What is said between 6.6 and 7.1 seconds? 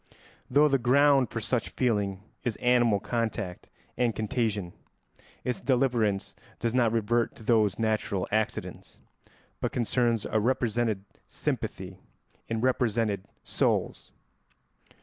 not